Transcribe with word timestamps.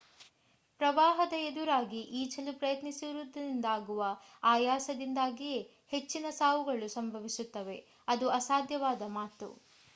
ಪ್ರವಾಹದ 0.79 1.35
ಎದುರಾಗಿ 1.41 1.99
ಈಜಲು 2.19 2.53
ಪ್ರಯತ್ನಿಸುವುದರಿಂದಾಗುವ 2.53 4.01
ಆಯಾಸದಿಂದಾಗಿಯೇ 4.45 5.61
ಹೆಚ್ಚಿನ 5.91 6.25
ಸಾವುಗಳು 6.39 6.89
ಸಂಭವಿಸುತ್ತವೆ 6.97 7.77
ಅದು 8.07 8.29
ಅಸಾಧ್ಯವಾದ 8.39 9.03
ಮಾತು 9.19 9.49